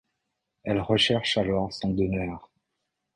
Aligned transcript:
Elle 0.63 0.79
recherche 0.81 1.37
alors 1.37 1.71
son 1.71 1.89
donneur. 1.89 2.49